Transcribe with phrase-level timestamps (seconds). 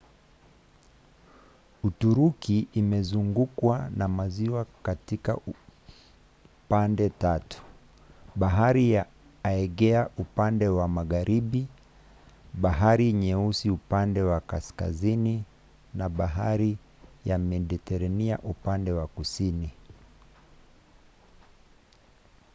[1.83, 5.37] uturuki imezungukwa na maziwa katika
[6.69, 7.61] pande tatu:
[8.35, 9.05] bahari ya
[9.43, 11.67] aegea upande wa magharibi
[12.53, 15.43] bahari nyeusi upande wa kaskazini
[15.93, 16.77] na bahari
[17.25, 19.71] ya mediterania upande wa kusini